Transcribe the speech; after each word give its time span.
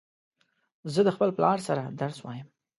زه 0.93 1.01
د 1.07 1.09
خپل 1.15 1.29
پلار 1.37 1.57
سره 1.67 1.83
درس 2.01 2.17
وایم 2.21 2.47